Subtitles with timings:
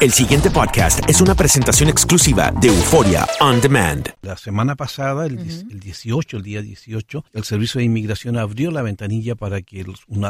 [0.00, 4.08] El siguiente podcast es una presentación exclusiva de Euforia On Demand.
[4.22, 5.36] La semana pasada, el,
[5.80, 9.84] 18, el día 18, el Servicio de Inmigración abrió la ventanilla para que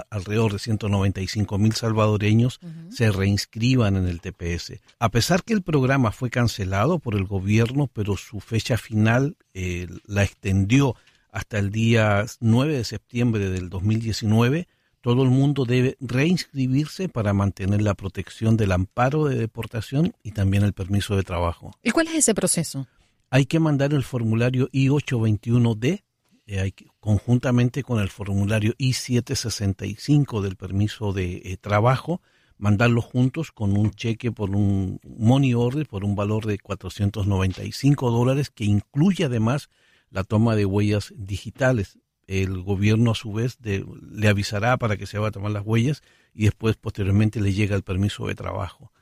[0.09, 4.81] alrededor de 195 mil salvadoreños se reinscriban en el TPS.
[5.01, 9.87] A pesar que el programa fue cancelado por el gobierno, pero su fecha final eh,
[10.07, 10.97] la extendió
[11.31, 14.67] hasta el día 9 de septiembre del 2019,
[15.09, 20.65] todo el mundo debe reinscribirse para mantener la protección del amparo de deportación y también
[20.65, 21.73] el permiso de trabajo.
[21.83, 22.87] ¿Y cuál es ese proceso?
[23.31, 26.03] Hay que mandar el formulario I-821D
[26.47, 32.21] eh, conjuntamente con el formulario I-765 del permiso de eh, trabajo,
[32.59, 38.51] mandarlo juntos con un cheque por un money order por un valor de 495 dólares
[38.51, 39.71] que incluye además
[40.11, 45.19] la toma de huellas digitales el gobierno a su vez le avisará para que se
[45.19, 46.03] va a tomar las huellas
[46.35, 48.93] y después posteriormente le llega el permiso de trabajo.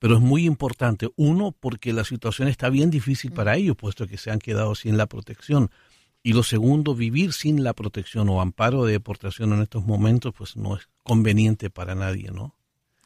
[0.00, 4.18] Pero es muy importante, uno, porque la situación está bien difícil para ellos, puesto que
[4.18, 5.70] se han quedado sin la protección.
[6.22, 10.56] Y lo segundo, vivir sin la protección o amparo de deportación en estos momentos, pues
[10.56, 12.56] no es conveniente para nadie, ¿no?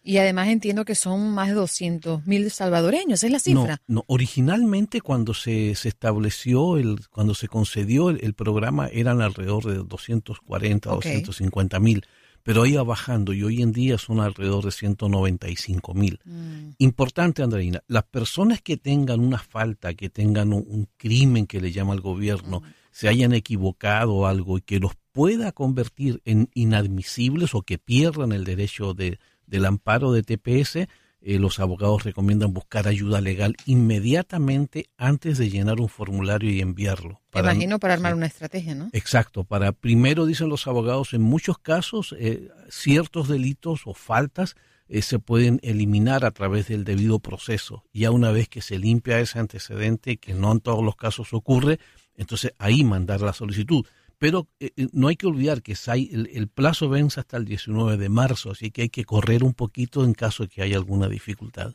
[0.02, 3.82] Y además entiendo que son más de 200 mil salvadoreños, ¿es la cifra?
[3.86, 9.76] No, originalmente cuando se, se, estableció, el, cuando se concedió el, programa eran alrededor de
[9.84, 12.04] 240, 250 mil,
[12.42, 16.18] pero iba bajando y hoy en día son alrededor de 195 mil.
[16.24, 16.70] Mm.
[16.78, 21.92] Importante, Andreina, las personas que tengan una falta, que tengan un, crimen que le llama
[21.92, 22.64] el gobierno, mm.
[22.90, 28.32] se hayan equivocado o algo y que los pueda convertir en inadmisibles o que pierdan
[28.32, 30.88] el derecho de del amparo de TPS,
[31.20, 37.20] eh, los abogados recomiendan buscar ayuda legal inmediatamente antes de llenar un formulario y enviarlo.
[37.30, 38.88] Para, imagino para armar una estrategia, ¿no?
[38.92, 44.54] Exacto, para primero dicen los abogados, en muchos casos eh, ciertos delitos o faltas
[44.88, 47.84] eh, se pueden eliminar a través del debido proceso.
[47.92, 51.80] Ya una vez que se limpia ese antecedente, que no en todos los casos ocurre,
[52.14, 53.84] entonces ahí mandar la solicitud.
[54.18, 58.08] Pero eh, eh, no hay que olvidar que el, plazo vence hasta el 19 de
[58.08, 61.74] marzo, así que hay que correr un poquito en caso de que haya alguna dificultad.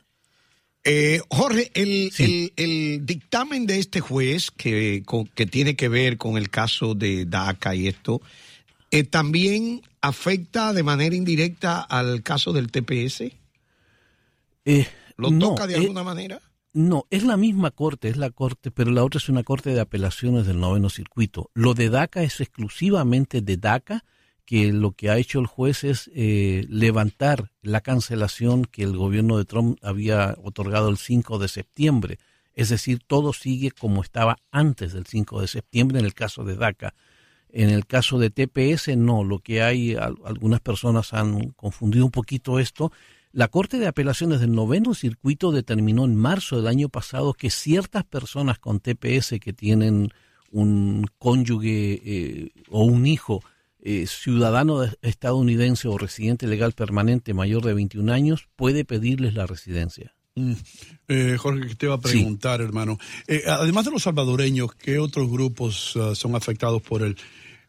[0.84, 5.02] Eh, Jorge, el, dictamen de este juez que,
[5.34, 8.20] que tiene que ver con el caso de DACA y esto,
[9.10, 13.32] ¿también afecta de manera indirecta al caso del TPS?
[15.16, 16.42] ¿Lo toca de alguna manera?
[16.74, 19.80] No, es la misma corte, es la corte, pero la otra es una corte de
[19.80, 21.52] apelaciones del noveno circuito.
[21.54, 24.04] Lo de DACA es exclusivamente de DACA,
[24.44, 29.38] que lo que ha hecho el juez es eh, levantar la cancelación que el gobierno
[29.38, 32.18] de Trump había otorgado el 5 de septiembre.
[32.54, 36.56] Es decir, todo sigue como estaba antes del 5 de septiembre en el caso de
[36.56, 36.92] DACA.
[37.50, 39.22] En el caso de TPS, no.
[39.22, 42.90] Lo que hay, algunas personas han confundido un poquito esto
[43.34, 48.04] la Corte de Apelaciones del Noveno Circuito determinó en marzo del año pasado que ciertas
[48.04, 50.10] personas con TPS que tienen
[50.52, 53.42] un cónyuge eh, o un hijo
[53.80, 60.14] eh, ciudadano estadounidense o residente legal permanente mayor de 21 años puede pedirles la residencia.
[60.36, 60.52] Mm.
[61.08, 62.98] Eh, Jorge, te iba a preguntar, hermano.
[63.48, 67.16] además de los salvadoreños, ¿qué otros grupos ah, son afectados por el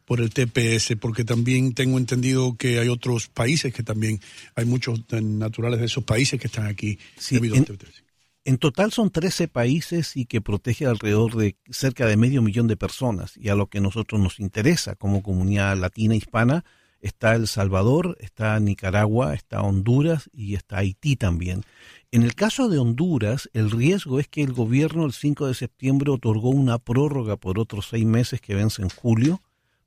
[0.06, 4.22] por el TPS, porque también tengo entendido que hay otros países que también,
[4.56, 7.00] hay muchos naturales de esos países que están aquí
[7.30, 8.04] debido en, TPS.
[8.46, 12.78] En total son 13 países y que protege alrededor de cerca de medio millón de
[12.78, 13.36] personas.
[13.38, 16.64] Y a lo que nosotros nos interesa como comunidad latina hispana
[17.02, 21.64] está El Salvador, está Nicaragua, está Honduras y está Haití también.
[22.12, 26.12] En el caso de Honduras, el riesgo es que el gobierno el 5 de septiembre
[26.12, 29.42] otorgó una prórroga por otros seis meses que vence en julio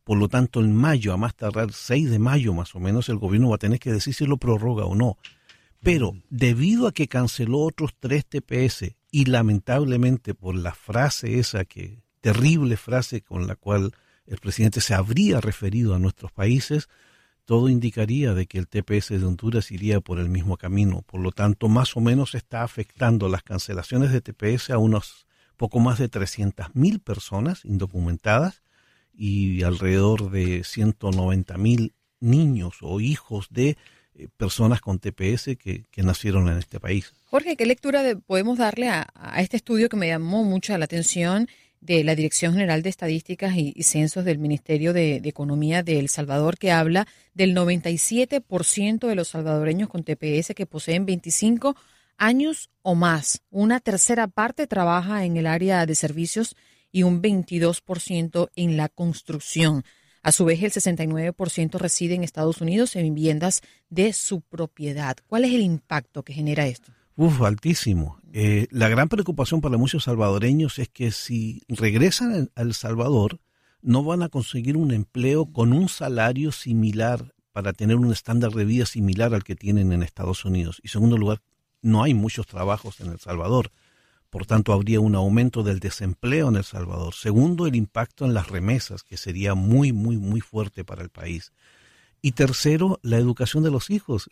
[0.09, 3.19] por lo tanto, en mayo, a más tardar 6 de mayo más o menos, el
[3.19, 5.19] gobierno va a tener que decir si lo prorroga o no.
[5.83, 12.01] Pero debido a que canceló otros tres TPS y lamentablemente por la frase esa, que
[12.23, 13.93] terrible frase con la cual
[14.25, 16.89] el presidente se habría referido a nuestros países,
[17.45, 21.03] todo indicaría de que el TPS de Honduras iría por el mismo camino.
[21.03, 25.27] Por lo tanto, más o menos está afectando las cancelaciones de TPS a unos
[25.59, 28.63] poco más de 300.000 personas indocumentadas
[29.19, 33.77] y alrededor de 190 mil niños o hijos de
[34.15, 37.13] eh, personas con TPS que, nacieron en este país.
[37.27, 39.07] Jorge, ¿qué lectura podemos darle a,
[39.39, 41.49] este estudio que me llamó mucho la atención
[41.81, 46.09] de la Dirección General de Estadísticas y, Censos del Ministerio de, de, Economía de El
[46.09, 51.77] Salvador, que habla del 97% de los salvadoreños con TPS que poseen 25
[52.17, 53.43] años o más.
[53.51, 56.57] Una tercera parte trabaja en el área de servicios
[56.93, 59.85] y un 22% en la construcción.
[60.23, 65.17] A su vez, el 69% reside en Estados Unidos en viviendas de su propiedad.
[65.27, 66.93] ¿Cuál es el impacto que genera esto?
[67.17, 68.19] Uf, altísimo.
[68.33, 73.41] Eh, la gran preocupación para muchos salvadoreños es que si regresan a El Salvador,
[73.81, 78.65] no van a conseguir un empleo con un salario similar para tener un estándar de
[78.65, 80.81] vida similar al que tienen en Estados Unidos.
[80.85, 81.41] Y segundo lugar,
[81.83, 83.73] no hay muchos trabajos en El Salvador.
[84.31, 87.15] Por tanto, habría un aumento del desempleo en El Salvador.
[87.15, 91.53] Segundo, el impacto en las remesas, que sería muy, muy, muy fuerte para el país.
[92.21, 94.29] Y tercero, la educación de los hijos.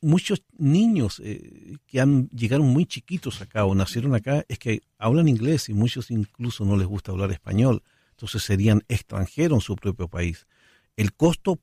[0.00, 5.28] muchos niños eh, que han llegaron muy chiquitos acá o nacieron acá es que hablan
[5.28, 7.82] inglés y muchos incluso no les gusta hablar español.
[8.10, 10.46] Entonces serían extranjeros en su propio país.
[10.96, 11.60] El costo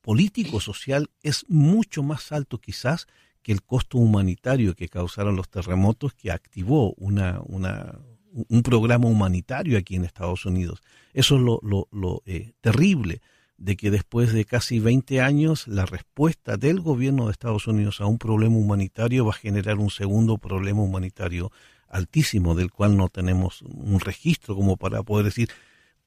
[0.00, 3.08] político social es mucho más alto quizás
[3.42, 7.98] que el costo humanitario que causaron los terremotos que activó una, una,
[8.32, 10.82] un programa humanitario aquí en Estados Unidos.
[11.12, 13.20] Eso es lo, lo, lo eh, terrible
[13.60, 18.06] de que después de casi 20 años la respuesta del gobierno de Estados Unidos a
[18.06, 21.52] un problema humanitario va a generar un segundo problema humanitario
[21.88, 25.50] altísimo del cual no tenemos un registro como para poder decir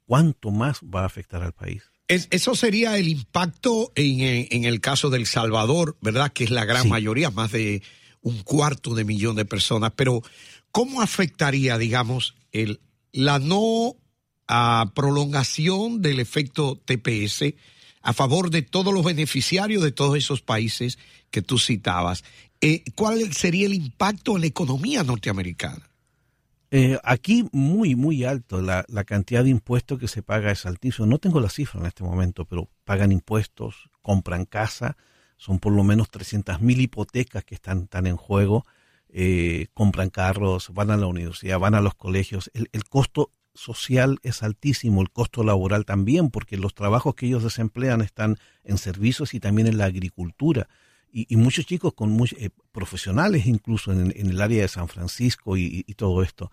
[0.06, 1.93] cuánto más va a afectar al país.
[2.30, 6.31] Eso sería el impacto en, en, el caso del Salvador, ¿verdad?
[6.31, 7.81] Que es la gran mayoría, más de
[8.21, 9.94] un cuarto de millón de personas.
[9.95, 10.21] Pero,
[10.71, 12.80] ¿cómo afectaría, digamos, el,
[13.12, 13.95] la no
[14.48, 17.54] a prolongación del efecto TPS
[18.01, 21.00] a favor de todos los beneficiarios de todos esos países
[21.31, 22.24] que tú citabas.
[22.62, 25.89] Eh, ¿Cuál sería el impacto en la economía norteamericana?
[26.75, 28.60] Eh, aquí muy, muy alto.
[28.60, 31.06] La, cantidad de impuestos que se paga es altísimo.
[31.06, 34.98] No tengo la cifra en este momento, pero pagan impuestos, compran casa,
[35.38, 38.66] son por lo menos 300 mil hipotecas que están, están en juego,
[39.10, 42.50] eh, compran carros, van a la universidad, van a los colegios.
[42.56, 47.44] El, el costo social es altísimo, el costo laboral también, porque los trabajos que ellos
[47.44, 50.68] desemplean están en servicios y también en la agricultura.
[51.15, 56.24] Y, muchos chicos con eh, profesionales incluso en, el área de San Francisco y, todo
[56.24, 56.51] esto.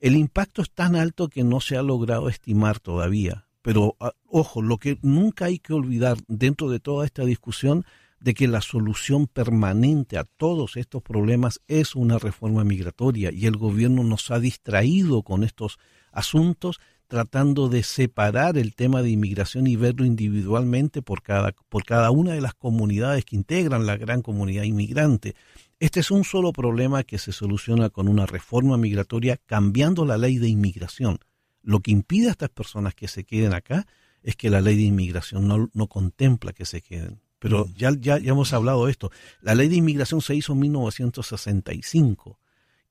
[0.00, 3.46] El impacto es tan alto que no se ha logrado estimar todavía.
[3.62, 7.84] Pero ah, ojo, lo que nunca hay que olvidar dentro de toda esta discusión
[8.18, 13.56] de que la solución permanente a todos estos problemas es una reforma migratoria y el
[13.56, 15.78] gobierno nos ha distraído con estos
[16.10, 16.80] asuntos
[17.10, 22.34] tratando de separar el tema de inmigración y verlo individualmente por cada, por cada una
[22.34, 25.34] de las comunidades que integran la gran comunidad inmigrante.
[25.80, 30.38] Este es un solo problema que se soluciona con una reforma migratoria cambiando la ley
[30.38, 31.18] de inmigración.
[31.62, 33.88] Lo que impide a estas personas que se queden acá
[34.22, 37.20] es que la ley de inmigración no, no contempla que se queden.
[37.40, 37.74] Pero mm.
[37.74, 39.10] ya, ya, ya hemos hablado de esto.
[39.40, 42.38] La ley de inmigración se hizo en 1965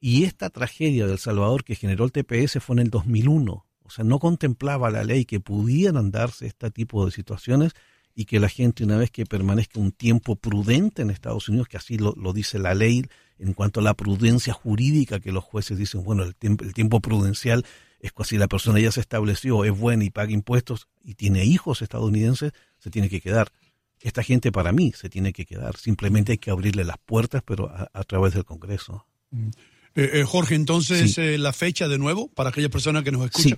[0.02, 3.66] y esta tragedia del Salvador que generó el TPS fue en el 2001.
[3.90, 7.74] O sea, no contemplaba la ley que pudieran darse este tipo de situaciones
[8.14, 11.78] y que la gente, una vez que permanezca un tiempo prudente en Estados Unidos, que
[11.78, 13.04] así lo, dice la ley
[13.40, 17.00] en cuanto a la prudencia jurídica, que los jueces dicen, bueno, el tiempo, el tiempo
[17.00, 17.66] prudencial
[18.00, 21.82] es si la persona ya se estableció, es buena y paga impuestos y tiene hijos
[21.82, 23.52] estadounidenses, se tiene que quedar.
[24.02, 25.78] Esta gente para mí se tiene que quedar.
[25.78, 29.08] Simplemente hay que abrirle las puertas, pero a, través del Congreso.
[29.32, 29.50] Mm.
[29.96, 33.50] Eh, eh, Jorge, entonces eh, la fecha de nuevo para aquella persona que nos escucha.
[33.50, 33.56] Sí,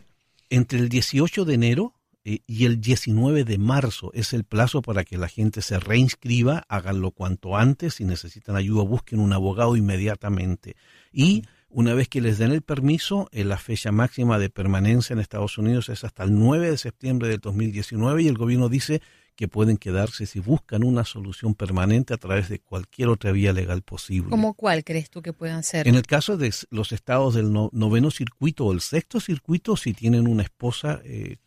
[0.51, 5.17] entre el 18 de enero y el 19 de marzo es el plazo para que
[5.17, 10.75] la gente se reinscriba, háganlo cuanto antes, si necesitan ayuda busquen un abogado inmediatamente.
[11.11, 15.57] Y una vez que les den el permiso, la fecha máxima de permanencia en Estados
[15.57, 19.01] Unidos es hasta el 9 de septiembre del 2019 y el gobierno dice
[19.35, 23.81] que pueden quedarse si buscan una solución permanente a través de cualquier otra vía legal
[23.81, 24.29] posible.
[24.29, 25.87] ¿Cómo cuál crees tú que puedan ser?
[25.87, 30.27] En el caso de los estados del noveno circuito o el sexto circuito, si tienen
[30.27, 31.37] una esposa eh,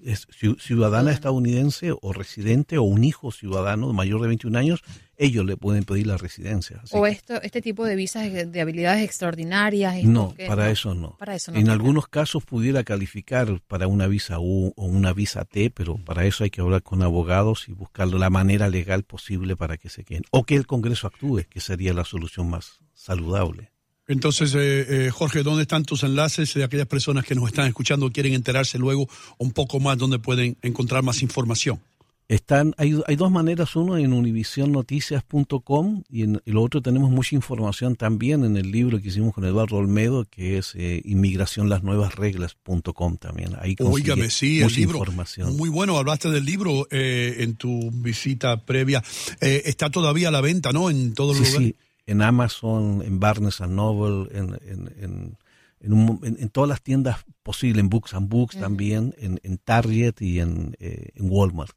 [0.58, 4.82] ciudadana estadounidense o residente o un hijo ciudadano mayor de 21 años,
[5.16, 6.82] ellos le pueden pedir la residencia.
[6.90, 10.02] o esto, este tipo de visas de habilidades extraordinarias.
[10.04, 11.16] No, para eso no.
[11.54, 16.24] En algunos casos pudiera calificar para una visa U o una visa T, pero para
[16.26, 20.04] eso hay que hablar con abogados y buscar la manera legal posible para que se
[20.04, 20.24] queden.
[20.30, 23.70] O que el Congreso actúe, que sería la solución más saludable.
[24.06, 28.10] Entonces, eh, eh, Jorge, ¿dónde están tus enlaces de aquellas personas que nos están escuchando
[28.10, 31.80] quieren enterarse luego un poco más, dónde pueden encontrar más información?
[32.26, 37.96] Están, hay, hay dos maneras, uno en univisionnoticias.com y en el otro tenemos mucha información
[37.96, 43.50] también en el libro que hicimos con Eduardo Olmedo, que es eh, inmigracionlasnuevasreglas.com también.
[43.60, 45.00] Ahí Óigame, sí, el libro.
[45.00, 45.54] Información.
[45.58, 49.04] Muy bueno, hablaste del libro eh, en tu visita previa.
[49.42, 50.88] Eh, está todavía a la venta, ¿no?
[50.88, 51.74] En todos los lugares.
[51.74, 51.76] Sí,
[52.06, 55.36] en Amazon, en Barnes Noble, en, en,
[55.82, 61.30] en, todas las tiendas posibles, en Books and Books también, en, Target y en, en
[61.30, 61.76] Walmart.